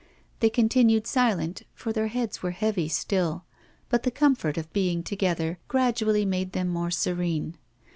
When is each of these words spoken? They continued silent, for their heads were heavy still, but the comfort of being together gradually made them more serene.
They 0.39 0.49
continued 0.49 1.05
silent, 1.05 1.61
for 1.75 1.93
their 1.93 2.07
heads 2.07 2.41
were 2.41 2.49
heavy 2.49 2.87
still, 2.87 3.45
but 3.87 4.01
the 4.01 4.09
comfort 4.09 4.57
of 4.57 4.73
being 4.73 5.03
together 5.03 5.59
gradually 5.67 6.25
made 6.25 6.53
them 6.53 6.69
more 6.69 6.89
serene. 6.89 7.55